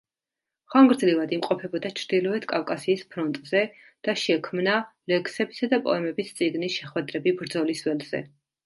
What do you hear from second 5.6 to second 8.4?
და პოემების წიგნი „შეხვედრები ბრძოლის ველზე“.